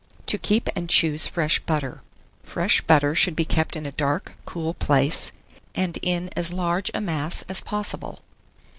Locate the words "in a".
3.75-3.91